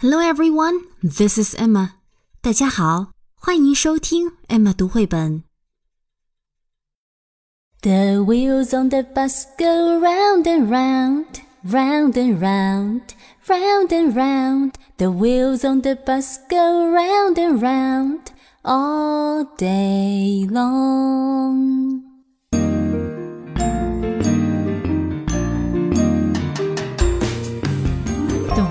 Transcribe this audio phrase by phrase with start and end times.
[0.00, 1.92] Hello everyone, this is Emma.
[2.42, 5.42] 大家好，欢迎收听 Emma 读绘本。
[7.80, 11.26] The wheels on the bus go round and round,
[11.64, 13.02] round and round,
[13.46, 14.72] round and round.
[14.98, 18.20] The wheels on the bus go round and round
[18.62, 21.99] all day long.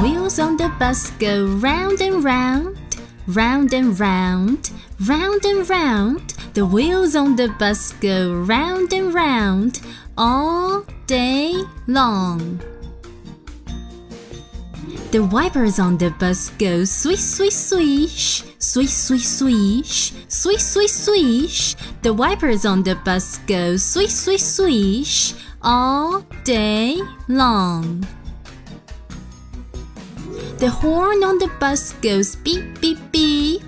[0.00, 2.76] Wheels on the bus go round and round,
[3.26, 4.70] round and round,
[5.06, 6.34] round and round.
[6.52, 9.80] The wheels on the bus go round and round
[10.18, 11.54] all day
[11.86, 12.60] long.
[15.12, 21.76] The wipers on the bus go swish, swish, swish, swish, swish, swish, swish, swish, swish.
[22.02, 28.04] The wipers on the bus go swish, swish, swish all day long.
[30.58, 33.62] The horn on the bus goes beep, beep, beep,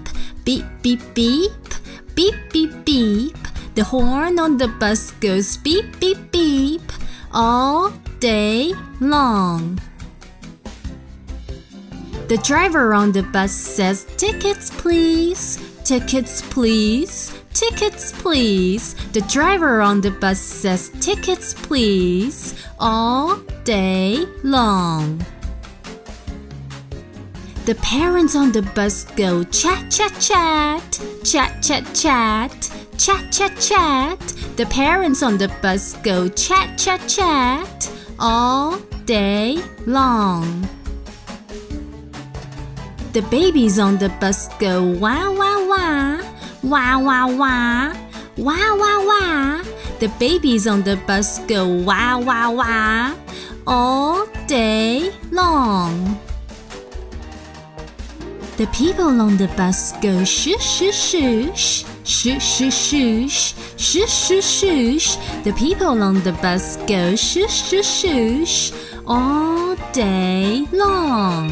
[0.44, 1.52] beep, beep, beep,
[2.14, 3.36] beep, beep, beep.
[3.74, 6.82] The horn on the bus goes beep, beep, beep
[7.32, 9.78] all day long.
[12.28, 18.94] The driver on the bus says, Tickets, please, tickets, please, tickets, please.
[19.12, 25.24] The driver on the bus says, Tickets, please, all day long.
[27.68, 34.18] The parents on the bus go chat, chat, chat, chat, chat, chat, chat, chat, chat.
[34.56, 40.66] The parents on the bus go chat, chat, chat all day long.
[43.12, 46.22] The babies on the bus go wah, wah, wah,
[46.62, 47.94] wah, wah, wah,
[48.38, 49.62] wah, wah, wah.
[50.00, 53.14] The babies on the bus go wah, wah, wah
[53.66, 56.18] all day long.
[58.58, 65.16] The people on the bus go shush, shush, shush, shush, shush, shush, shush, shush, shush.
[65.44, 68.72] The people on the bus go shush, shush, shush
[69.06, 71.48] all day long.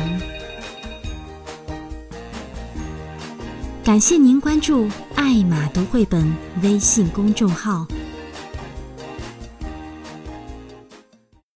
[3.85, 7.87] 感谢您关注“爱马读绘本”微信公众号。